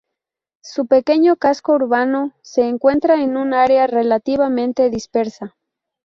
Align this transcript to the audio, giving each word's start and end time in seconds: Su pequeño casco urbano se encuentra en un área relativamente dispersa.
Su 0.63 0.87
pequeño 0.87 1.35
casco 1.35 1.73
urbano 1.73 2.33
se 2.41 2.67
encuentra 2.67 3.21
en 3.21 3.37
un 3.37 3.53
área 3.53 3.85
relativamente 3.85 4.89
dispersa. 4.89 5.55